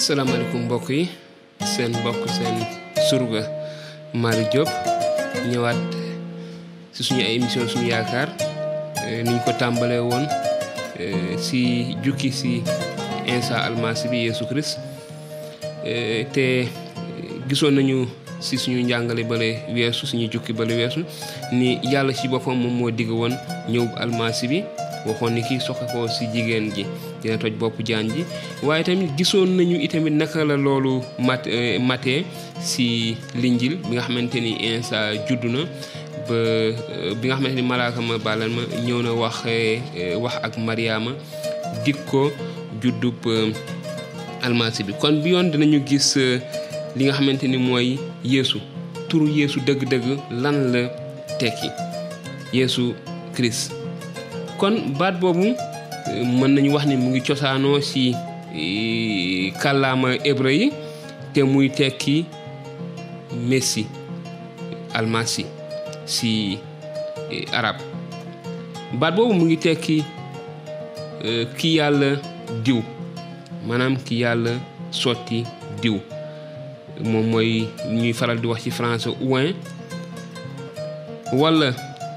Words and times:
Assalamualaikum 0.00 0.64
mbokk 0.64 0.88
yi 0.96 1.12
seen 1.60 1.92
mbokk 1.92 2.24
seen 2.32 2.56
surga 3.12 3.42
mari 4.16 4.48
job 4.48 4.64
ñëwaat 5.44 5.76
si 6.88 7.04
suñu 7.04 7.20
ay 7.20 7.36
émission 7.36 7.68
suñu 7.68 7.92
yaakaar 7.92 8.32
eh, 9.04 9.20
niñ 9.28 9.36
ko 9.44 9.52
tàmbalee 9.60 10.00
woon 10.00 10.24
si 11.36 11.92
eh, 11.92 12.00
jukki 12.00 12.32
si 12.32 12.64
insa 13.28 13.60
almasi 13.60 14.08
bi 14.08 14.24
yesu 14.24 14.48
christ 14.48 14.80
eh, 15.84 16.24
te 16.32 16.64
gisoon 17.44 17.76
nañu 17.76 18.08
si 18.40 18.56
suñu 18.56 18.80
njàngale 18.80 19.28
bale 19.28 19.48
weesu 19.76 20.08
suñu 20.08 20.32
jukki 20.32 20.56
bale 20.56 20.80
weesu 20.80 21.04
ni 21.52 21.76
yàlla 21.92 22.16
ci 22.16 22.24
boppam 22.32 22.56
moom 22.56 22.72
moo 22.72 22.90
digg 22.90 23.12
woon 23.12 23.36
ñëw 23.68 23.84
almasi 24.00 24.48
bi 24.48 24.60
waxoon 25.06 25.32
ni 25.36 25.42
kii 25.46 25.60
soxe 25.60 25.84
ko 25.92 26.08
si 26.08 26.26
jigéen 26.32 26.68
ji 26.74 26.84
dina 27.22 27.36
toj 27.38 27.52
bopp 27.58 27.78
jaan 27.84 28.08
ji 28.12 28.24
waaye 28.62 28.84
tamit 28.84 29.10
gisoon 29.16 29.56
nañu 29.56 29.80
itamit 29.80 30.12
naka 30.12 30.44
la 30.44 30.56
loolu 30.56 31.00
mat 31.18 31.46
eh, 31.46 31.80
maté 31.80 32.24
si 32.60 33.16
linjil 33.34 33.76
bi 33.88 33.96
nga 33.96 34.02
xamante 34.02 34.36
insa 34.38 35.16
judd 35.28 35.44
na 35.44 35.62
ba 36.28 36.36
eh, 36.36 36.70
bi 37.20 37.28
nga 37.28 37.36
xamante 37.36 37.56
ni 37.56 37.62
malaaka 37.62 38.00
ma 38.00 38.18
bàllal 38.18 38.50
ma 38.50 38.62
ñëw 38.86 39.00
na 39.02 39.12
wax 39.20 39.36
eh, 39.46 40.16
wax 40.20 40.34
ak 40.42 40.54
mariama 40.58 41.12
almasi 44.40 44.82
bi 44.84 44.92
kon 45.00 45.20
bi 45.22 45.30
yoon 45.32 45.50
dinañu 45.52 45.78
gis 45.86 46.16
li 46.96 47.04
nga 47.08 47.14
xamante 47.16 47.46
ni 47.48 47.56
mooy 47.58 47.96
turu 49.08 49.26
yesu 49.26 49.58
dëgg-dëgg 49.66 50.06
lan 50.42 50.56
la 50.72 50.82
teki 51.40 51.68
yesu 52.52 52.94
christ 53.34 53.79
kon 54.60 54.76
baat 55.00 55.16
boobu 55.16 55.54
mën 56.36 56.50
nañu 56.54 56.72
wax 56.74 56.84
ni 56.88 56.96
mu 56.96 57.08
ngi 57.10 57.20
cosaanoo 57.28 57.80
si 57.88 58.04
e, 58.64 59.52
kàllaama 59.62 60.10
hébreu 60.24 60.52
yi 60.60 60.66
te 61.32 61.42
muy 61.42 61.68
tekki 61.70 62.24
messi 63.48 63.86
almasi 64.94 65.44
si 66.04 66.58
e, 67.32 67.48
arab 67.52 67.76
baat 69.00 69.14
boobu 69.16 69.32
mu 69.34 69.44
ngi 69.44 69.56
tekki 69.64 69.96
e, 71.30 71.46
ki 71.56 71.68
yàlla 71.78 72.10
diw 72.64 72.78
maanaam 73.66 73.96
ki 74.04 74.14
yàlla 74.22 74.52
sotti 74.90 75.40
diw 75.82 75.96
moom 77.08 77.26
mooy 77.32 77.64
ñuy 77.92 78.12
faral 78.12 78.38
di 78.40 78.46
wax 78.46 78.62
ci 78.62 78.70
français 78.70 79.12
ouin 79.24 79.54
wala 81.32 81.72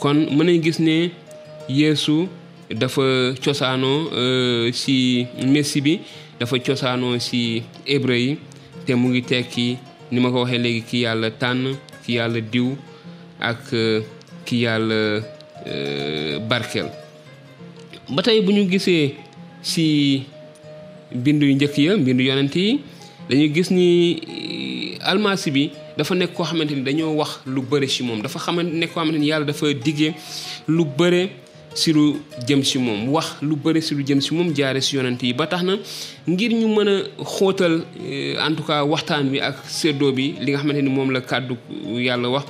kon 0.00 0.14
mën 0.34 0.44
nañ 0.46 0.56
gis 0.64 0.78
ne 0.78 0.96
yeesu 1.68 2.26
dafa 2.80 3.34
cosaanoo 3.44 4.10
si 4.72 5.26
euh, 5.40 5.46
messi 5.52 5.80
bi 5.80 6.00
dafa 6.40 6.58
cosaanoo 6.58 7.18
si 7.18 7.62
Ebrei, 7.86 8.26
yi 8.28 8.38
te 8.86 8.92
mu 8.94 9.08
ngi 9.10 9.22
tekki 9.22 9.76
ni 10.12 10.18
ma 10.20 10.28
ko 10.30 10.38
waxee 10.44 10.58
léegi 10.64 10.82
ki 10.88 10.98
yàlla 11.04 11.30
tànn 11.40 11.66
ki 12.04 12.12
yàlla 12.18 12.40
diw 12.52 12.68
ak 13.50 13.60
euh, 13.72 14.02
ki 14.44 14.56
yàlla 14.64 14.98
euh, 15.68 16.38
barkel 16.48 16.88
ba 18.14 18.20
tey 18.22 18.40
bu 18.42 18.52
si 19.64 20.24
bindu 21.14 21.46
njëkk 21.54 21.76
ya 21.78 21.96
bindu 21.96 22.22
yonent 22.24 22.54
yi 22.56 22.80
dañu 23.28 23.46
gis 23.54 23.70
ni 23.70 23.86
almasi 25.02 25.50
bi 25.50 25.70
dafa 25.96 26.14
nekk 26.14 26.34
koo 26.34 26.44
xamante 26.44 26.72
ni 26.74 26.82
dañoo 26.82 27.14
wax 27.16 27.30
lu 27.46 27.60
bëre 27.62 27.86
ci 27.88 28.02
moom 28.02 28.22
dafa 28.22 28.38
xamante 28.44 28.72
nekk 28.72 28.90
koo 28.92 29.00
xamante 29.00 29.18
ni 29.18 29.28
yàlla 29.28 29.46
dafa 29.46 29.72
digge 29.84 30.14
lu 30.68 30.84
bëre 30.84 31.28
si 31.74 31.92
lu 31.92 32.16
jëm 32.48 32.62
si 32.64 32.78
moom 32.78 33.08
wax 33.10 33.36
lu 33.42 33.54
bëri 33.56 33.82
si 33.82 33.94
lu 33.94 34.04
jëm 34.06 34.20
si 34.22 34.34
moom 34.34 34.52
jaare 34.54 34.80
si 34.80 34.96
yonent 34.96 35.22
yi 35.22 35.32
ba 35.34 35.46
tax 35.46 35.62
na 35.62 35.74
ngir 36.26 36.52
ñu 36.54 36.66
mën 36.76 36.88
a 36.88 37.24
xóotal 37.24 37.80
eh, 38.08 38.36
en 38.38 38.54
tout 38.54 38.62
cas 38.64 38.82
waxtaan 38.84 39.28
wi 39.30 39.40
ak 39.40 39.56
séddoo 39.66 40.12
bi 40.12 40.34
li 40.40 40.50
nga 40.52 40.58
xamante 40.58 40.82
ni 40.82 40.90
moom 40.90 41.10
la 41.10 41.20
kàddu 41.20 41.56
yàlla 41.98 42.28
wax 42.28 42.44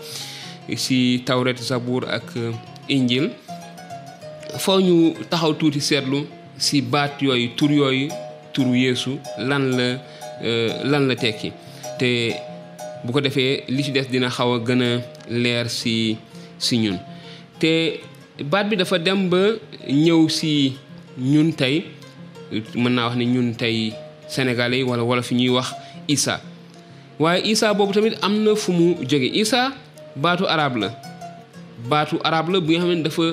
si 0.77 1.23
tawret 1.27 1.59
zabour 1.59 2.05
ak 2.09 2.37
eh, 2.37 2.53
injil 2.89 3.31
foo 4.59 4.81
ñu 4.81 5.15
taxaw 5.31 5.55
tuuti 5.55 5.81
seetlu 5.81 6.27
si 6.59 6.81
baat 6.83 7.21
yooyu 7.23 7.49
tur 7.57 7.71
yooyu 7.73 8.09
turu 8.53 8.75
yéesu 8.79 9.19
lan 9.39 9.73
la 9.77 9.87
eh, 10.43 10.73
lan 10.85 11.09
la 11.09 11.17
tekki 11.17 11.51
te 11.99 12.09
bu 13.05 13.13
ko 13.13 13.21
defee 13.21 13.61
li 13.69 13.83
ci 13.85 13.93
des 13.93 14.09
dina 14.09 14.29
xaw 14.33 14.51
a 14.57 14.59
gën 14.67 14.83
a 14.83 14.91
leer 15.29 15.69
si 15.79 15.95
si 16.59 16.75
ñun 16.81 16.97
te 17.61 17.73
baat 18.51 18.67
bi 18.69 18.77
dafa 18.81 18.97
dem 18.99 19.29
ba 19.31 19.43
ñëw 20.05 20.25
si 20.33 20.73
ñun 21.21 21.53
tey 21.53 21.85
mën 22.75 22.93
naa 22.97 23.07
wax 23.13 23.17
ni 23.21 23.27
ñun 23.37 23.53
tey 23.61 23.93
sénégalais 24.29 24.83
wala 24.89 25.05
wala 25.05 25.23
fi 25.23 25.35
ñuy 25.37 25.51
wax 25.53 25.69
isa 26.09 26.41
waaye 27.21 27.43
isa 27.53 27.75
boobu 27.77 27.93
tamit 27.93 28.15
am 28.25 28.41
na 28.43 28.55
fu 28.57 28.73
mu 28.73 28.87
jóge 29.11 29.29
isa 29.43 29.73
baatu 30.17 30.47
arab 30.49 30.77
la 30.81 30.89
baatu 31.89 32.17
arab 32.25 32.49
la 32.49 32.59
bu 32.65 32.73
nga 32.73 32.81
xam 32.81 32.93
ne 32.97 33.03
dafa 33.05 33.25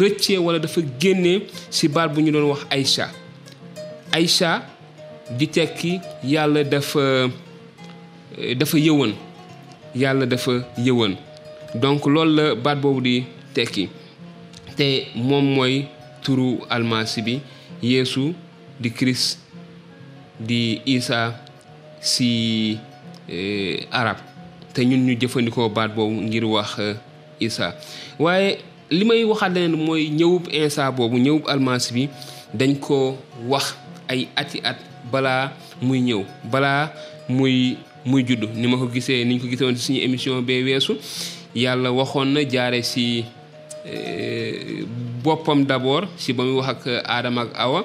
rëccee 0.00 0.38
wala 0.42 0.58
dafa 0.58 0.80
génnee 1.00 1.42
si 1.70 1.86
baat 1.88 2.10
bu 2.12 2.20
ñu 2.22 2.32
doon 2.34 2.50
wax 2.50 2.62
aïcha 2.74 3.04
aïcha 4.12 4.50
di 5.30 5.46
tekki 5.46 6.00
yàlla 6.26 6.64
dafa 6.64 7.30
Eh, 8.40 8.56
dafa 8.56 8.78
yëwan 8.80 9.12
yàlla 9.96 10.24
dafa 10.26 10.62
yëwan 10.80 11.12
donc 11.76 12.06
loolu 12.08 12.32
la 12.36 12.44
baat 12.56 12.78
boobu 12.80 13.00
di 13.04 13.16
tekki 13.54 13.88
te 14.76 15.04
moom 15.14 15.44
mooy 15.54 15.84
turu 16.24 16.62
almasi 16.70 17.20
bi 17.26 17.34
yeesu 17.84 18.32
di 18.80 18.88
christ 18.92 19.36
di 20.40 20.80
isa 20.96 21.36
si 22.00 22.32
eh, 23.28 23.84
arab 23.92 24.16
te 24.72 24.80
ñun 24.84 25.04
ñu 25.04 25.12
jëfandikoo 25.20 25.68
baat 25.68 25.92
boobu 25.96 26.16
ngir 26.24 26.44
wax 26.48 26.68
eh, 26.80 26.96
isa 27.40 27.74
waaye 28.18 28.58
li 28.90 29.04
may 29.04 29.24
waxaat 29.28 29.52
leneen 29.52 29.76
mooy 29.76 30.08
ñëwub 30.08 30.48
insa 30.48 30.88
boobu 30.96 31.16
ñëwub 31.20 31.44
almasi 31.52 31.88
bi 31.96 32.02
dañ 32.58 32.72
ko 32.80 33.16
wax 33.52 33.76
ay 34.08 34.24
ati 34.40 34.58
at 34.64 34.78
balaa 35.12 35.52
muy 35.84 36.00
ñëw 36.00 36.22
balaa 36.52 36.88
muy 37.28 37.76
muy 38.04 38.24
judd 38.24 38.48
ni 38.54 38.66
ma 38.66 38.76
ko 38.76 38.86
gisee 38.90 39.22
niñ 39.24 39.38
ko 39.40 39.46
gisee 39.46 39.64
woon 39.64 39.76
ci 39.76 39.82
suñu 39.84 40.00
émission 40.02 40.40
bee 40.42 40.62
weesu 40.64 40.98
yàlla 41.54 41.92
waxoon 41.92 42.28
na 42.34 42.42
jaare 42.48 42.82
si 42.82 43.24
eh, 43.86 44.84
boppam 45.22 45.64
d'abord 45.66 46.08
si 46.16 46.32
ba 46.32 46.42
muy 46.44 46.58
wax 46.58 46.68
ak 46.68 46.82
aadama 47.06 47.42
ak 47.42 47.50
awa 47.54 47.84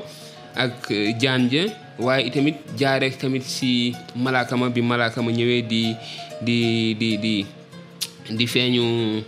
ak 0.55 0.89
jaanje 1.21 1.69
waaye 1.99 2.27
itamit 2.27 2.57
jaare 2.77 3.09
tamit 3.17 3.43
si 3.43 3.93
malaakama 4.15 4.69
bi 4.69 4.81
malaakama 4.81 5.31
ñëwee 5.31 5.61
di 5.61 5.93
di 6.41 6.57
di 6.97 7.09
di 7.17 7.45
di 8.37 8.45
feeñu 8.47 9.21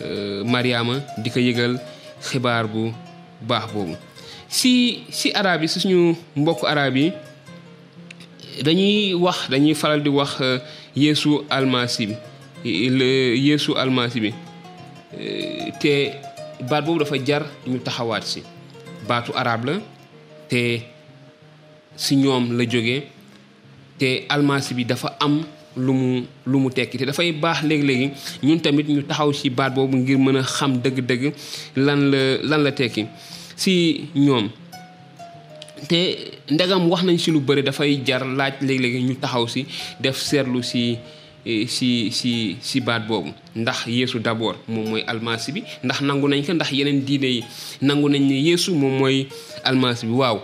eh, 0.00 0.40
mariama 0.44 1.00
di 1.20 1.28
ko 1.30 1.38
yëgal 1.38 1.76
xibaar 2.22 2.64
bu 2.68 2.92
baax 3.46 3.64
boobu 3.72 3.94
si 4.48 5.04
si 5.10 5.28
arab 5.32 5.62
yi 5.62 5.68
si 5.68 5.78
suñu 5.80 6.16
arab 6.66 6.96
dañuy 8.58 9.14
wax 9.14 9.46
dañuy 9.46 9.74
faral 9.78 10.02
di 10.02 10.10
wax 10.10 10.42
yéesu 10.96 11.46
Almasi 11.48 12.06
bi 12.10 12.16
Yeesu 12.66 13.76
Almasi 13.78 14.18
bi 14.20 14.30
euh, 15.16 15.70
te 15.78 16.10
baat 16.68 16.82
boobu 16.84 16.98
dafa 17.04 17.16
jar 17.22 17.42
ñu 17.66 17.78
taxawaat 17.82 18.24
si 18.26 18.42
baatu 19.08 19.32
araab 19.34 19.64
la 19.64 19.72
te 20.48 20.82
si 21.96 22.14
ñoom 22.16 22.56
la 22.58 22.64
jóge 22.66 23.06
te 23.98 24.24
almasi 24.28 24.74
bi 24.74 24.84
dafa 24.84 25.16
am 25.20 25.40
lu 25.76 25.92
mu 25.92 26.22
lu 26.46 26.58
mu 26.58 26.70
tekki 26.70 26.98
te 26.98 27.04
dafay 27.06 27.32
baax 27.32 27.62
léegi-léegi 27.62 28.10
ñun 28.42 28.60
tamit 28.60 28.88
ñu 28.88 29.02
taxaw 29.02 29.32
ci 29.32 29.50
baat 29.50 29.70
boobu 29.74 29.96
ngir 29.96 30.18
mën 30.18 30.36
a 30.36 30.42
xam 30.42 30.72
dëgg-dëgg 30.82 31.24
lan 31.76 32.00
la 32.10 32.22
lan 32.42 32.60
la 32.64 32.72
tekki 32.72 33.06
si 33.56 34.04
ñoom 34.14 34.48
te 35.88 36.32
ndegam 36.50 36.88
wax 36.90 37.02
nañ 37.04 37.18
si 37.18 37.30
lu 37.30 37.40
bëri 37.40 37.62
dafay 37.62 37.92
jar 38.06 38.22
laaj 38.38 38.54
léegi 38.66 38.80
léegi 38.82 39.00
ñu 39.06 39.14
taxaw 39.22 39.46
si 39.50 39.60
def 40.02 40.16
seetlu 40.16 40.60
si 40.62 40.98
si 41.44 42.06
eh, 42.06 42.12
si 42.12 42.56
si 42.60 42.80
baat 42.80 43.02
boobu 43.06 43.30
ndax 43.56 43.86
yeesu 43.86 44.18
d'abord 44.20 44.58
moom 44.68 44.88
mooy 44.90 45.02
almasi 45.12 45.52
bi 45.52 45.60
ndax 45.84 46.00
nangu 46.02 46.28
nañ 46.28 46.40
ko 46.46 46.52
ndax 46.52 46.70
yeneen 46.78 47.00
diine 47.06 47.24
yi 47.28 47.44
nangu 47.80 48.08
nañ 48.08 48.22
ni 48.22 48.46
yéesu 48.48 48.72
moom 48.74 48.94
mooy 48.98 49.26
almasi 49.64 50.06
bi 50.06 50.12
waaw 50.12 50.38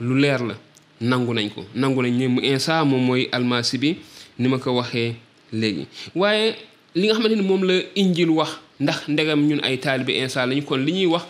lu 0.00 0.14
leer 0.18 0.40
la 0.42 0.54
nangu 1.00 1.32
nañ 1.34 1.48
ko 1.54 1.64
nangu 1.74 2.02
nañ 2.02 2.12
ne 2.16 2.28
mu 2.28 2.40
insant 2.42 2.84
moom 2.84 3.04
mooy 3.06 3.28
almasi 3.32 3.78
bi 3.78 3.96
ni 4.38 4.48
ma 4.48 4.58
ko 4.58 4.74
waxee 4.76 5.14
léegi 5.52 5.86
waaye 6.14 6.54
li 6.94 7.06
nga 7.06 7.14
xamante 7.14 7.36
ni 7.36 7.42
moom 7.42 7.62
la 7.64 7.74
injil 7.94 8.30
wax 8.30 8.50
ndax 8.80 9.06
ndegam 9.08 9.40
ñun 9.46 9.62
ay 9.62 9.76
talibé 9.78 10.12
insa 10.22 10.46
lañu 10.46 10.62
kon 10.68 10.80
li 10.86 10.92
ñuy 10.92 11.06
wax 11.14 11.22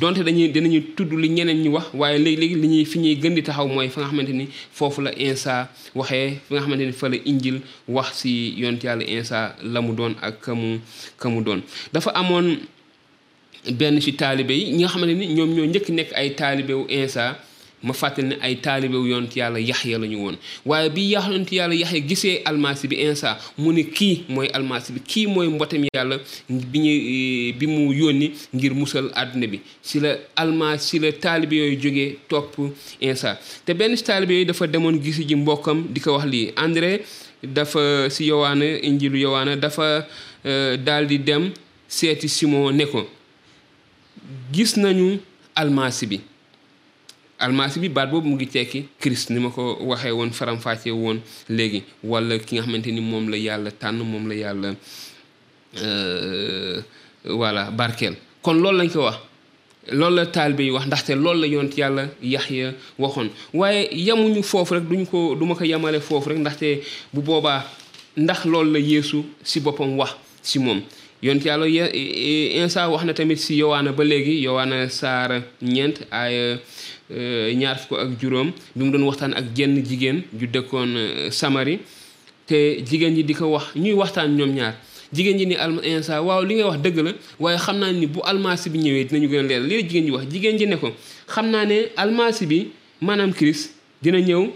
donte 0.00 0.20
dañuy 0.26 0.48
dinañu 0.54 0.78
tudd 0.96 1.12
li 1.22 1.28
ñeneen 1.36 1.60
ñi 1.62 1.68
wax 1.76 1.86
waaye 2.00 2.18
léegi-léegi 2.24 2.56
li 2.62 2.68
ñuy 2.72 2.84
fi 2.90 2.96
ñuy 3.02 3.14
gën 3.22 3.34
di 3.36 3.42
taxaw 3.46 3.68
mooy 3.74 3.88
fa 3.92 3.98
nga 4.00 4.10
xamante 4.10 4.32
ni 4.38 4.46
foofu 4.76 4.98
la 5.06 5.12
insa 5.28 5.54
waxee 5.98 6.28
fi 6.48 6.54
nga 6.54 6.62
xamante 6.64 6.82
ni 6.86 6.92
fa 7.00 7.06
la 7.12 7.16
injil 7.30 7.56
wax 7.96 8.08
si 8.20 8.32
yont 8.62 8.80
yàlla 8.86 9.04
insa 9.16 9.38
la 9.72 9.80
mu 9.86 9.92
doon 9.98 10.12
ak 10.26 10.34
ka 10.44 10.52
mu 10.60 10.70
ka 11.20 11.26
mu 11.32 11.40
doon 11.46 11.60
dafa 11.94 12.10
amoon 12.20 12.46
benn 13.78 14.00
ci 14.04 14.10
taalibe 14.20 14.50
yi 14.58 14.64
ñi 14.74 14.80
nga 14.82 14.88
xamante 14.92 15.14
ni 15.18 15.26
ñoom 15.36 15.50
ñoo 15.54 15.66
njëkk 15.70 15.88
nekk 15.96 16.10
ay 16.20 16.28
taalibe 16.38 16.72
wu 16.78 16.84
insa 17.00 17.24
ma 17.82 17.92
fàttali 17.94 18.28
ne 18.28 18.34
ay 18.42 18.56
taalibew 18.56 19.06
yonentu 19.06 19.38
yàlla 19.38 19.58
yaxya 19.60 19.98
la 19.98 20.06
ñu 20.06 20.18
woon 20.18 20.36
waaye 20.66 20.90
bi 20.90 21.02
yonentu 21.12 21.54
yàlla 21.54 21.74
yaxya 21.74 21.98
gisee 22.00 22.36
almasi 22.44 22.88
bi 22.88 22.96
insa 22.96 23.36
mu 23.56 23.72
ne 23.72 23.82
kii 23.84 24.24
mooy 24.28 24.48
almasi 24.52 24.92
bi 24.92 25.00
kii 25.00 25.26
mooy 25.26 25.46
mbotem 25.48 25.84
yàlla 25.94 26.18
bi 26.48 26.78
ñu 26.78 26.90
eh, 26.90 27.54
bi 27.58 27.66
mu 27.66 27.92
yónni 27.92 28.32
ngir 28.54 28.74
musal 28.74 29.06
àddina 29.14 29.46
bi 29.46 29.58
si 29.82 30.00
la 30.00 30.16
almasi 30.36 30.88
si 30.88 30.98
la 30.98 31.12
taalibe 31.12 31.52
yooyu 31.56 31.80
jógee 31.80 32.16
topp 32.28 32.56
insa 33.00 33.38
te 33.64 33.74
benn 33.74 33.96
si 33.96 34.04
yooyu 34.12 34.44
dafa 34.44 34.66
demoon 34.66 34.98
gisi 34.98 35.24
ji 35.24 35.34
mbokkam 35.36 35.86
di 35.94 36.00
ko 36.00 36.12
wax 36.18 36.26
lii 36.26 36.52
André 36.56 37.00
dafa 37.42 38.10
si 38.10 38.26
yowaana 38.28 38.80
injilu 38.82 39.18
yowaana 39.18 39.56
dafa 39.56 40.06
eh, 40.44 40.76
daal 40.76 41.06
di 41.06 41.18
dem 41.18 41.50
seeti 41.88 42.28
Simon 42.28 42.72
ne 42.74 42.84
ko 42.86 43.06
gis 44.52 44.76
nañu 44.76 45.18
almasi 45.54 46.06
bi 46.06 46.18
almasi 47.38 47.78
bi 47.80 47.88
baat 47.88 48.10
boobu 48.10 48.28
mu 48.28 48.34
ngi 48.34 48.46
tekki 48.46 48.88
Christ 49.00 49.30
ni 49.30 49.40
ma 49.40 49.50
ko 49.50 49.76
waxee 49.80 50.10
woon 50.12 50.30
faram-fàccee 50.30 50.90
woon 50.92 51.20
léegi 51.48 51.82
wala 52.02 52.38
ki 52.38 52.56
nga 52.56 52.62
xamante 52.64 52.86
ni 52.90 53.00
moom 53.00 53.28
la 53.30 53.36
yàlla 53.36 53.70
tànn 53.70 53.98
moom 54.02 54.28
la 54.28 54.34
yàlla 54.34 54.70
euh, 55.82 56.82
voilà 57.24 57.70
barkeel 57.70 58.16
kon 58.42 58.54
loolu 58.58 58.78
lañ 58.78 58.90
ko 58.90 59.02
wax 59.06 59.18
loolu 59.92 60.16
la 60.16 60.26
taalibe 60.26 60.60
yi 60.64 60.70
wax 60.70 60.86
ndaxte 60.86 61.10
loolu 61.14 61.40
la 61.40 61.46
yont 61.46 61.70
yàlla 61.78 62.08
Yaxya 62.22 62.74
waxoon 62.98 63.30
waaye 63.54 63.88
yamuñu 63.92 64.42
foofu 64.42 64.74
rek 64.74 64.88
duñ 64.88 65.06
ko 65.06 65.34
du 65.38 65.44
ma 65.46 65.54
ko 65.54 65.64
yamale 65.64 66.00
foofu 66.00 66.28
rek 66.30 66.38
ndaxte 66.38 66.82
bu 67.14 67.22
boobaa 67.22 67.64
ndax 68.16 68.44
loolu 68.46 68.72
la 68.72 68.78
Yeesu 68.80 69.24
si 69.44 69.60
boppam 69.60 69.96
wax 69.96 70.12
si 70.42 70.58
moom 70.58 70.82
yonent 71.22 71.44
yàlla 71.44 71.66
insa 71.66 72.88
wax 72.90 73.04
na 73.04 73.12
tamit 73.14 73.36
si 73.38 73.56
yowaana 73.58 73.92
ba 73.92 74.04
léegi 74.04 74.42
yowaan 74.42 74.88
saara 74.88 75.42
ñeent 75.62 76.00
ay 76.10 76.58
euh, 77.10 77.54
ñaar 77.54 77.78
fukk 77.78 77.98
ak 78.00 78.20
juróom 78.20 78.52
bi 78.76 78.84
mu 78.84 78.92
doon 78.92 79.02
waxtaan 79.04 79.34
ak 79.34 79.54
jenn 79.54 79.82
jigéen 79.84 80.22
ju 80.32 80.46
dëkkoon 80.46 80.94
euh, 80.96 81.30
Samari 81.30 81.80
te 82.46 82.82
jigéen 82.84 83.16
ji 83.16 83.24
di 83.24 83.34
ko 83.34 83.46
wax 83.50 83.74
ñuy 83.74 83.94
waxtaan 83.94 84.36
ñoom 84.36 84.54
ñaar 84.54 84.74
jigéen 85.12 85.38
ji 85.38 85.46
ni 85.46 85.54
alma 85.56 85.82
insa 85.84 86.22
waaw 86.22 86.44
li 86.44 86.54
ngay 86.54 86.64
wax 86.68 86.78
dëgg 86.80 86.98
la 87.02 87.12
waaye 87.40 87.58
xam 87.58 87.78
naa 87.78 87.92
ni 87.92 88.06
bu 88.06 88.20
almasi 88.24 88.70
bi 88.70 88.78
ñëwee 88.78 89.04
dinañu 89.04 89.28
gën 89.28 89.38
a 89.38 89.42
leer 89.48 89.60
lii 89.62 89.76
la 89.76 89.82
jigéen 89.88 90.04
ji 90.04 90.10
wax 90.10 90.24
jigéen 90.30 90.58
ji 90.58 90.66
ne 90.66 90.76
ko 90.76 90.92
xam 91.26 91.50
naa 91.50 91.64
ne 91.66 91.90
almasi 91.96 92.46
bi 92.46 92.68
maanaam 93.00 93.32
Christ 93.32 93.74
dina 94.02 94.20
ñëw 94.20 94.46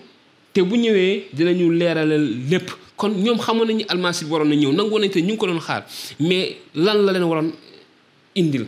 te 0.52 0.60
bu 0.68 0.76
ñëwee 0.76 1.28
dinañu 1.32 1.72
leeralal 1.72 2.24
lépp 2.50 2.68
kon 2.96 3.10
ñoom 3.24 3.38
xamoon 3.40 3.66
nañu 3.66 3.84
almasir 3.88 4.28
waroon 4.30 4.48
na 4.48 4.54
ñëw 4.56 4.72
nangoon 4.72 5.00
nañ 5.00 5.10
te 5.10 5.20
ñu 5.20 5.28
ngi 5.28 5.36
ko 5.36 5.46
doon 5.46 5.60
xaar 5.60 5.86
mais 6.20 6.56
lan 6.74 6.98
la 7.04 7.12
leen 7.12 7.24
waroon 7.24 7.52
indil 8.34 8.66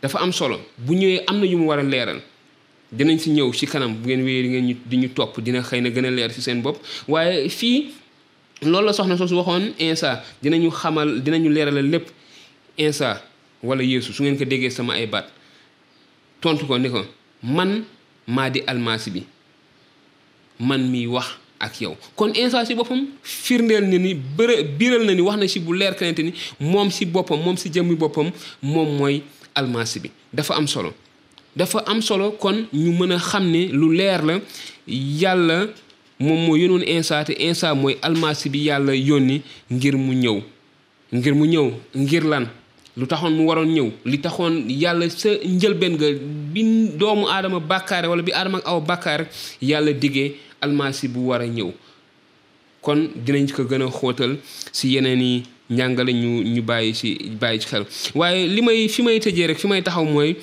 dafa 0.00 0.18
am 0.20 0.32
solo 0.32 0.56
bu 0.78 0.94
ñëwee 0.94 1.20
am 1.26 1.38
na 1.40 1.46
ñu 1.46 1.56
mu 1.58 1.66
war 1.68 1.78
a 1.80 1.82
leeral 1.82 2.20
dinañ 2.90 3.18
si 3.18 3.30
ñëw 3.30 3.52
si 3.52 3.66
kanam 3.66 3.94
bu 3.94 4.08
ngeen 4.08 4.24
wéyee 4.24 4.48
ngeen 4.48 4.66
ñu 4.68 4.76
di 4.86 5.08
topp 5.10 5.40
dina 5.40 5.62
xëy 5.62 5.80
na 5.82 5.90
gën 5.90 6.06
a 6.06 6.10
leer 6.10 6.32
si 6.32 6.40
seen 6.40 6.62
bopp 6.62 6.78
waaye 7.08 7.48
fii 7.48 7.90
loolu 8.62 8.86
la 8.86 8.92
soxna 8.92 9.16
soosu 9.18 9.34
waxoon 9.36 9.72
insa 9.78 10.22
dinañu 10.42 10.70
xamal 10.70 11.22
dinañu 11.22 11.50
leeralal 11.50 11.88
lépp 11.90 12.06
insa 12.78 13.22
wala 13.62 13.82
yéesu 13.82 14.12
su 14.12 14.22
ngeen 14.22 14.38
ko 14.38 14.44
déggee 14.44 14.70
sama 14.70 14.94
ay 14.94 15.06
baat 15.06 15.26
tontu 16.40 16.64
ko 16.66 16.78
ni 16.78 16.88
ko 16.90 17.04
man 17.42 17.84
maa 18.26 18.48
di 18.50 18.60
almasi 18.66 19.10
bi 19.10 19.26
man 20.62 20.88
mi 20.90 21.06
wax 21.06 21.26
ak 21.60 21.80
yow 21.82 21.96
kon 22.16 22.32
insa 22.34 22.64
ci 22.66 22.74
boppam 22.74 23.06
firndeel 23.22 23.84
na 23.88 23.98
ni 23.98 24.14
bëre 24.14 24.56
biral 24.78 25.04
na 25.04 25.14
ni 25.14 25.20
wax 25.22 25.36
na 25.38 25.46
ci 25.48 25.58
bu 25.60 25.72
leer 25.74 25.94
kanante 25.96 26.20
ni 26.24 26.32
moom 26.60 26.90
ci 26.90 27.04
boppam 27.06 27.40
moom 27.44 27.56
ci 27.56 27.68
jëmmi 27.72 27.96
boppam 27.96 28.30
moom 28.62 28.96
mooy 28.98 29.22
almasi 29.54 30.00
bi 30.02 30.10
dafa 30.32 30.54
am 30.58 30.66
solo 30.68 30.92
dafa 31.56 31.82
am 31.86 32.00
solo 32.00 32.30
kon 32.38 32.64
ñu 32.74 32.92
mën 32.98 33.12
a 33.12 33.18
xam 33.18 33.50
ne 33.50 33.66
lu 33.72 33.90
leer 33.94 34.22
la 34.24 34.38
yàlla 34.88 35.66
moom 36.20 36.40
moo 36.46 36.56
yónoon 36.56 36.82
insa 36.86 37.24
te 37.24 37.32
insa 37.46 37.74
mooy 37.74 37.96
almasi 38.02 38.48
bi 38.48 38.64
yàlla 38.66 38.94
yónni 38.94 39.42
ngir 39.70 39.96
mu 39.96 40.12
ñëw 40.14 40.40
ngir 41.12 41.34
mu 41.34 41.44
ñëw 41.46 41.70
ngir 41.96 42.24
lan 42.24 42.46
lu 42.96 43.06
taxoon 43.06 43.30
mu 43.32 43.46
waroon 43.48 43.66
ñëw 43.74 43.88
li 44.04 44.18
taxoon 44.20 44.66
yàlla 44.68 45.10
sa 45.10 45.28
njëlbeen 45.44 45.94
nga 45.94 46.06
bi 46.52 46.62
doomu 46.98 47.26
aadama 47.26 47.58
bàkkaare 47.60 48.06
wala 48.06 48.22
bi 48.22 48.32
aadama 48.32 48.58
ak 48.58 48.66
aw 48.66 48.80
bàkkaar 48.80 49.26
yàlla 49.60 49.92
diggee 49.92 50.34
almasi 50.62 51.08
bu 51.14 51.28
war 51.28 51.40
a 51.42 51.46
ñëw 51.46 51.70
kon 52.86 52.98
dinañ 53.24 53.50
ko 53.54 53.64
gën 53.66 53.82
a 53.82 53.88
xóotal 53.98 54.36
si 54.72 54.86
yeneen 54.94 55.20
i 55.22 55.32
njàngale 55.70 56.12
ñu 56.22 56.30
ñu 56.54 56.62
bàyyi 56.70 56.92
ci 56.98 57.08
bàyyi 57.40 57.58
ci 57.62 57.66
xel 57.68 57.84
waaye 58.18 58.46
li 58.46 58.62
may 58.62 58.88
fi 58.88 59.02
may 59.02 59.18
tëjee 59.20 59.46
rek 59.50 59.58
fi 59.58 59.66
may 59.68 59.82
taxaw 59.82 60.04
mooy 60.06 60.36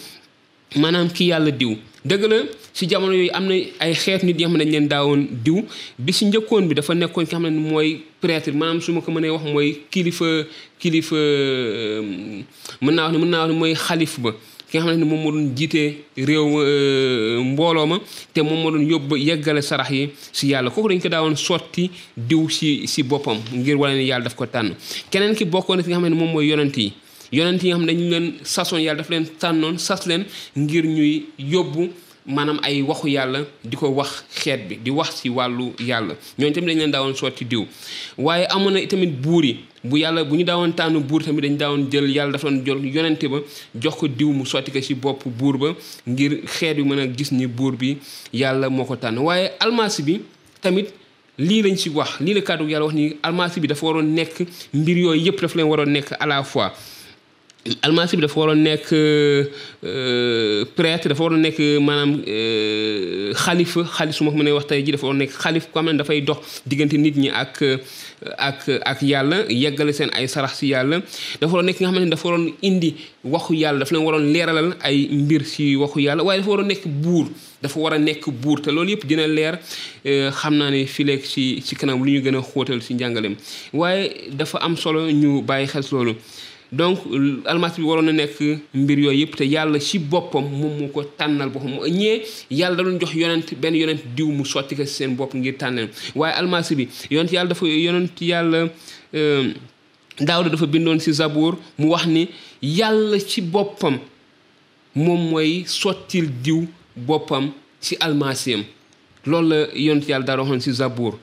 maanaam 0.81 1.09
ki 1.15 1.23
yàlla 1.31 1.51
diw 1.51 1.73
dëgg 2.05 2.23
la 2.31 2.37
si 2.73 2.85
jamono 2.87 3.13
yooyu 3.13 3.31
am 3.33 3.45
na 3.47 3.55
ay 3.79 3.93
xeet 3.93 4.23
nit 4.23 4.39
yoo 4.39 4.47
xam 4.49 4.57
ne 4.57 4.63
leen 4.65 4.87
daawoon 4.87 5.21
diw 5.45 5.59
bi 5.99 6.11
si 6.13 6.25
njëkkoon 6.25 6.67
bi 6.67 6.75
dafa 6.75 6.93
nekkoon 6.95 7.25
ki 7.25 7.31
xam 7.31 7.43
ne 7.43 7.49
mooy 7.59 7.89
prêtre 8.21 8.51
maanaam 8.53 8.79
su 8.81 8.91
ma 8.93 9.01
ko 9.01 9.11
mënee 9.11 9.29
wax 9.35 9.43
mooy 9.53 9.69
kilifa 9.91 10.27
kilifa 10.79 11.15
euh, 11.15 12.03
mën 12.81 12.93
naa 12.95 13.05
wax 13.07 13.13
ne 13.13 13.17
mën 13.19 13.29
naa 13.29 13.41
wax 13.43 13.49
ne 13.51 13.59
mooy 13.59 13.73
xalif 13.75 14.19
ba 14.19 14.31
ki 14.69 14.77
xam 14.79 14.91
ne 14.95 15.03
moom 15.05 15.21
moo 15.23 15.31
doon 15.31 15.53
jiitee 15.55 16.05
réew 16.15 16.61
euh, 16.61 17.41
mbooloo 17.41 17.87
ma 17.87 17.97
te 18.33 18.41
moom 18.41 18.59
moo 18.61 18.71
doon 18.71 18.85
yóbbu 18.85 19.15
yeggale 19.17 19.61
sarax 19.61 19.89
yi 19.91 20.09
si 20.31 20.47
yàlla 20.51 20.69
kooku 20.69 20.89
dañ 20.89 20.99
ko 21.01 21.09
daawoon 21.09 21.35
sotti 21.35 21.89
diw 22.15 22.47
si 22.49 22.85
si 22.87 23.01
boppam 23.03 23.39
ngir 23.51 23.75
wala 23.77 23.95
ne 23.95 24.05
yàlla 24.05 24.25
daf 24.29 24.35
ko 24.35 24.45
tànn 24.45 24.75
keneen 25.09 25.33
ki 25.35 25.45
bokkoon 25.45 25.77
na 25.77 25.83
nga 25.83 25.91
xam 25.95 26.05
ne 26.07 26.13
moom 26.15 26.31
mooy 26.33 26.49
yonent 26.51 26.77
yi 26.77 26.93
yonent 27.31 27.63
yi 27.63 27.69
nga 27.71 27.77
xam 27.77 27.85
ne 27.85 27.87
dañu 27.93 28.09
leen 28.11 28.33
sasoon 28.43 28.79
yàlla 28.81 29.01
daf 29.01 29.09
leen 29.09 29.25
tànnoon 29.39 29.77
sas 29.79 30.05
leen 30.05 30.25
ngir 30.57 30.85
ñuy 30.85 31.23
yóbbu 31.39 31.89
maanaam 32.27 32.59
ay 32.61 32.83
waxu 32.83 33.09
yàlla 33.09 33.39
di 33.65 33.75
ko 33.75 33.89
wax 33.89 34.21
xeet 34.43 34.67
bi 34.69 34.77
di 34.83 34.91
wax 34.91 35.15
ci 35.23 35.29
wàllu 35.29 35.73
yàlla 35.79 36.13
ñooñu 36.37 36.53
tamit 36.53 36.67
dañ 36.67 36.77
leen 36.77 36.91
daawoon 36.91 37.15
sotti 37.15 37.43
diw 37.45 37.65
waaye 38.19 38.45
amoon 38.45 38.73
na 38.73 38.79
itamit 38.81 39.07
buur 39.09 39.43
bu 39.83 39.97
yàlla 39.97 40.23
bu 40.31 40.35
ñu 40.35 40.43
daawoon 40.45 40.71
tànn 40.75 40.99
buur 41.07 41.21
tamit 41.23 41.41
dañu 41.41 41.57
daawoon 41.57 41.89
jël 41.91 42.09
yàlla 42.15 42.31
dafa 42.33 42.49
doon 42.51 42.63
jël 42.65 42.85
yonente 42.93 43.27
ba 43.31 43.37
jox 43.75 43.95
ko 43.95 44.07
diw 44.07 44.31
mu 44.31 44.45
sotti 44.45 44.71
ko 44.71 44.81
ci 44.81 44.93
bopp 44.95 45.27
buur 45.27 45.57
ba 45.57 45.75
ngir 46.07 46.41
xeet 46.47 46.77
yu 46.77 46.85
mën 46.85 46.99
a 46.99 47.05
gis 47.17 47.31
ni 47.31 47.47
buur 47.47 47.75
bi 47.77 47.97
yàlla 48.33 48.69
moo 48.69 48.85
ko 48.85 48.95
tànn 48.95 49.17
waaye 49.17 49.51
almasi 49.59 50.03
bi 50.03 50.19
tamit 50.61 50.87
lii 51.37 51.61
lañ 51.63 51.77
ci 51.77 51.89
wax 51.89 52.19
lii 52.19 52.33
la 52.33 52.41
kàddu 52.41 52.67
yàlla 52.67 52.85
wax 52.87 52.95
ni 52.95 53.15
almasi 53.23 53.59
bi 53.59 53.67
dafa 53.67 53.85
waroon 53.85 54.13
nekk 54.13 54.43
mbir 54.73 54.97
yooyu 54.97 55.21
yëpp 55.25 55.41
dafa 55.41 55.57
leen 55.57 55.67
waroon 55.69 55.89
nekk 55.93 56.13
à 56.19 56.43
fois 56.43 56.73
almasi 57.83 58.15
bi 58.17 58.21
dafa 58.21 58.39
waroon 58.39 58.61
nekk 58.63 58.87
euh, 58.93 60.65
prêtre 60.75 61.09
dafa 61.11 61.23
waroon 61.23 61.41
nekk 61.43 61.59
maanaam 61.87 62.13
euh, 62.25 63.33
xalifa 63.35 63.83
xalif 63.97 64.15
su 64.15 64.23
ma 64.23 64.31
ko 64.31 64.37
mënee 64.39 64.55
wax 64.55 64.65
tey 64.69 64.81
ji 64.83 64.95
nekk 64.95 65.31
xalif 65.43 65.67
ko 65.71 65.79
xam 65.81 65.91
ne 65.91 65.97
dafay 66.01 66.21
dox 66.21 66.37
diggante 66.65 66.93
nit 66.97 67.17
ñi 67.17 67.29
ak 67.29 67.61
ak 68.37 68.63
ak 68.85 69.01
yàlla 69.01 69.43
yeggale 69.49 69.93
seen 69.93 70.09
ay 70.15 70.27
sarax 70.27 70.55
si 70.59 70.69
yàlla 70.71 71.01
dafa 71.41 71.51
waroon 71.51 71.65
nekk 71.67 71.81
nga 71.81 71.89
xamante 71.91 72.05
ne 72.07 72.11
dafa 72.15 72.27
waroon 72.29 72.47
indi 72.61 72.95
waxu 73.23 73.53
yàlla 73.53 73.79
dafa 73.83 73.95
leen 73.95 74.05
waroon 74.07 74.31
leeralal 74.33 74.73
ay 74.81 75.09
mbir 75.11 75.43
si 75.45 75.75
waxu 75.75 75.99
yàlla 75.99 76.23
waaye 76.23 76.39
dafa 76.39 76.51
waroon 76.51 76.67
nekk 76.67 76.87
buur 76.87 77.27
dafa 77.61 77.79
war 77.79 77.93
a 77.93 77.97
nekk 77.99 78.23
buur 78.41 78.61
te 78.63 78.71
loolu 78.71 78.95
yëpp 78.95 79.05
dina 79.05 79.27
leer 79.27 79.59
euh, 80.05 80.31
xam 80.31 80.55
naa 80.55 80.69
ne 80.71 80.85
fileeg 80.87 81.27
ci 81.27 81.59
si 81.61 81.75
kanam 81.75 81.99
lu 82.05 82.11
ñu 82.11 82.21
gën 82.23 82.37
a 82.37 82.39
xóotal 82.41 82.79
si 82.81 82.93
njàngaleem 82.95 83.35
waaye 83.73 84.31
dafa 84.31 84.63
am 84.63 84.77
solo 84.77 85.09
ñu 85.11 85.41
bàyyi 85.43 85.67
xel 85.67 85.83
loolu 85.91 86.15
donc 86.71 86.99
almasi 87.49 87.81
bi 87.81 87.87
waroon 87.87 88.05
na 88.05 88.11
nekk 88.13 88.37
mbir 88.73 88.97
yooyu 89.01 89.19
yëpp 89.25 89.35
te 89.37 89.43
yàlla 89.45 89.79
ci 89.79 89.97
boppam 89.99 90.45
moom 90.49 90.75
moo 90.79 90.87
ko 90.93 91.03
tànnal 91.17 91.49
boppam 91.49 91.81
ñee 91.89 92.21
yàlla 92.51 92.75
da 92.77 92.83
doon 92.83 92.99
jox 92.99 93.13
yonent 93.15 93.53
benn 93.59 93.75
yonent 93.75 94.01
diw 94.15 94.27
mu 94.31 94.45
sotti 94.45 94.75
ko 94.77 94.85
seen 94.85 95.15
bopp 95.15 95.33
ngir 95.33 95.55
tànnal 95.57 95.87
waaye 96.15 96.35
almasi 96.37 96.75
bi 96.75 96.87
yonent 97.09 97.31
yàlla 97.33 97.49
dafa 97.49 97.65
yonent 97.65 98.21
yàlla 98.21 98.67
euh, 99.13 99.53
daawda 100.19 100.49
dafa 100.49 100.65
bindoon 100.67 100.99
ci 100.99 101.11
zabour 101.13 101.57
mu 101.77 101.89
wax 101.89 102.05
ni 102.05 102.27
yàlla 102.61 103.19
ci 103.19 103.41
boppam 103.41 103.97
moom 104.95 105.29
mooy 105.31 105.63
sottil 105.65 106.29
diw 106.43 106.67
boppam 106.95 107.49
ci 107.81 107.97
almasiyam 107.99 108.63
loolu 109.25 109.49
la 109.49 109.65
yonent 109.73 110.07
yàlla 110.07 110.25
daa 110.25 110.37
waxoon 110.37 110.61
ci 110.61 110.71
zabour 110.73 111.17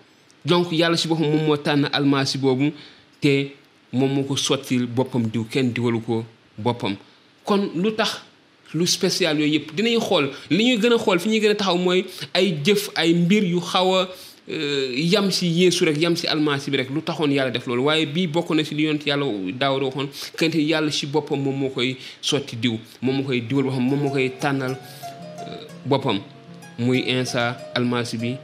donc 0.45 0.73
yàlla 0.73 0.97
ci 0.97 1.07
boppam 1.07 1.31
moom 1.31 1.47
moo 1.47 1.57
tànn 1.57 1.87
almasi 1.93 2.37
boobu 2.38 2.73
te 3.21 3.53
moom 3.93 4.11
moo 4.14 4.25
ko 4.26 4.37
sottil 4.37 4.87
boppam 4.87 5.26
diw 5.31 5.45
kenn 5.50 5.73
diwalu 5.75 6.00
ko 6.07 6.25
boppam 6.59 6.97
kon 7.45 7.71
lu 7.75 7.90
tax 7.97 8.19
lu 8.75 8.87
spécial 8.87 9.38
yooyu 9.38 9.55
yëpp 9.61 9.75
dinañ 9.75 10.00
xool 10.00 10.31
li 10.50 10.64
ñuy 10.64 10.76
gën 10.78 10.93
a 10.95 10.99
xool 10.99 11.19
fi 11.21 11.28
ñuy 11.28 11.40
gën 11.40 11.50
a 11.50 11.55
taxaw 11.55 11.78
mooy 11.78 12.05
ay 12.35 12.57
jëf 12.64 12.90
ay 12.97 13.14
mbir 13.14 13.45
yu 13.45 13.61
xaw 13.61 13.95
a 13.95 14.09
euh, 14.49 14.90
yam 14.97 15.31
si 15.31 15.47
yéesu 15.47 15.85
rek 15.85 15.99
yam 16.00 16.16
si 16.16 16.26
almasi 16.26 16.71
bi 16.71 16.76
rek 16.78 16.90
lu 16.90 17.00
taxoon 17.02 17.31
yàlla 17.31 17.50
def 17.50 17.66
loolu 17.66 17.85
waaye 17.85 18.07
bii 18.07 18.26
bokk 18.26 18.50
na 18.50 18.64
si 18.64 18.75
li 18.75 18.83
yonent 18.85 19.07
yàlla 19.07 19.26
daawar 19.52 19.83
waxoon 19.85 20.09
kante 20.37 20.57
yàlla 20.59 20.90
si 20.90 21.07
boppam 21.07 21.38
moom 21.43 21.57
moo 21.59 21.71
koy 21.71 21.97
sotti 22.21 22.57
diw 22.57 22.75
moom 23.02 23.16
moo 23.19 23.25
koy 23.26 23.40
diwal 23.40 23.64
boppam 23.64 23.83
moom 23.87 24.00
moo 24.02 24.11
koy 24.11 24.31
tànnal 24.40 24.75
euh, 24.75 25.64
boppam 25.87 26.19
muy 26.78 26.99
insa 27.07 27.57
almasi 27.75 28.19
bi 28.19 28.35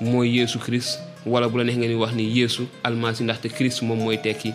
mooy 0.00 0.28
yéesu 0.36 0.58
Christ 0.58 1.00
wala 1.26 1.48
bu 1.48 1.58
la 1.58 1.64
neex 1.64 1.76
ngeen 1.78 1.94
wax 1.96 2.12
ni 2.14 2.22
yéesu 2.22 2.36
yeesu 2.38 2.62
almasi 2.84 3.24
ndaxte 3.24 3.48
Christ 3.48 3.82
moom 3.82 3.98
mooy 3.98 4.18
tekki 4.22 4.54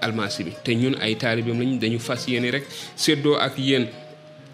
almasi 0.00 0.44
bi 0.44 0.52
te 0.64 0.74
ñun 0.74 0.96
ay 1.00 1.14
taalibeem 1.16 1.58
lañu 1.58 1.78
dañu 1.78 1.98
fas 2.00 2.24
yéene 2.28 2.50
rek 2.50 2.64
séddoo 2.96 3.36
ak 3.36 3.56
yéen. 3.58 3.86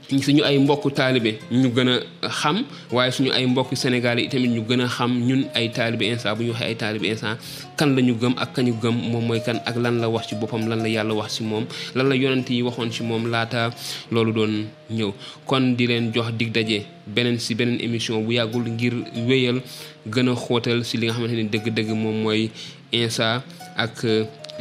suñu 0.08 0.42
ay 0.44 0.58
mbokku 0.58 0.90
taalibe 0.90 1.38
ñu 1.50 1.68
gën 1.74 1.88
a 2.22 2.28
xam 2.28 2.64
waaye 2.90 3.10
suñu 3.10 3.30
ay 3.32 3.46
mbokk 3.46 3.52
mbokku 3.70 3.76
sénégalais 3.76 4.24
itamit 4.26 4.50
ñu 4.50 4.62
gën 4.68 4.80
a 4.82 4.88
xam 4.88 5.12
ñun 5.26 5.46
ay 5.54 5.68
taalibe 5.70 6.02
instant 6.06 6.34
bu 6.36 6.42
ñu 6.42 6.52
waxee 6.52 6.66
ay 6.66 6.74
taalibe 6.76 7.04
instant 7.06 7.36
kan 7.76 7.86
lañu 7.94 8.12
ñu 8.12 8.18
gëm 8.20 8.34
ak 8.38 8.52
kañu 8.52 8.72
gëm 8.82 8.94
moom 9.10 9.24
mooy 9.26 9.40
kan 9.40 9.60
ak 9.64 9.76
lan 9.76 10.00
la 10.00 10.08
wax 10.08 10.28
ci 10.28 10.34
boppam 10.34 10.66
lan 10.68 10.82
la 10.82 10.88
yàlla 10.88 11.14
wax 11.14 11.36
ci 11.36 11.42
moom 11.44 11.64
lan 11.94 12.08
la 12.08 12.14
yonent 12.16 12.48
yi 12.50 12.62
waxoon 12.62 12.90
ci 12.90 13.02
moom 13.02 13.30
laata 13.30 13.70
loolu 14.10 14.32
doon 14.32 14.66
ñëw 14.90 15.12
kon 15.46 15.74
di 15.76 15.86
leen 15.86 16.12
jox 16.14 16.32
digg 16.36 16.52
daje 16.52 16.82
beneen 17.06 17.38
ci 17.38 17.54
beneen 17.54 17.80
émission 17.80 18.20
bu 18.22 18.32
yàggul 18.34 18.68
ngir 18.68 18.94
wéyal 19.26 19.60
gën 20.06 20.28
a 20.28 20.34
xóotal 20.36 20.84
ci 20.84 20.96
li 20.98 21.06
nga 21.06 21.14
xamante 21.14 21.32
ni 21.34 21.44
dëgg-dëgg 21.44 21.90
moom 21.94 22.22
mooy 22.22 22.50
instant 22.92 23.42
ak 23.76 24.04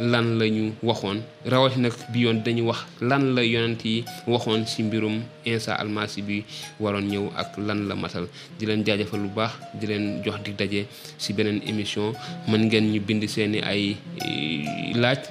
lan 0.02 0.34
la 0.34 0.46
ñu 0.50 0.74
waxoon 0.82 1.22
rawati 1.46 1.78
nag 1.78 1.94
bi 2.10 2.26
yoon 2.26 2.42
dañu 2.42 2.66
wax 2.66 2.78
lan 3.00 3.34
la 3.34 3.42
yonent 3.44 3.84
yi 3.84 4.04
waxoon 4.26 4.66
ci 4.66 4.82
mbirum 4.82 5.22
Isa 5.46 5.74
almasi 5.78 6.22
bi 6.22 6.42
waroon 6.82 7.06
ñëw 7.10 7.30
ak 7.38 7.54
lan 7.62 7.86
la 7.86 7.94
matal 7.94 8.26
di 8.58 8.66
leen 8.66 8.82
jaajëfal 8.82 9.20
lu 9.22 9.30
baax 9.30 9.54
di 9.78 9.86
leen 9.86 10.22
jox 10.24 10.38
di 10.42 10.52
daje 10.58 10.82
ci 11.22 11.32
beneen 11.32 11.62
émission 11.66 12.12
mën 12.48 12.62
ngeen 12.66 12.90
ñu 12.92 13.00
bind 13.00 13.22
seeni 13.28 13.62
ay 13.62 13.96
eh, 14.26 14.92
laaj 15.00 15.22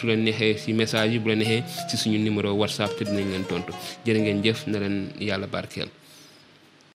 su 0.00 0.06
leen 0.06 0.24
neexee 0.24 0.56
ci 0.56 0.72
message 0.72 1.12
yi 1.12 1.18
bu 1.18 1.28
leen 1.28 1.38
neexee 1.38 1.86
ci 1.90 1.96
suñu 1.96 2.18
numéro 2.18 2.52
WhatsApp 2.54 2.96
te 2.96 3.04
dinañ 3.04 3.28
leen 3.28 3.44
tontu 3.44 3.72
jërë 4.06 4.20
ngeen 4.24 4.42
jëf 4.42 4.66
na 4.66 4.78
leen 4.78 4.96
yàlla 5.20 5.46
barkeel 5.46 6.03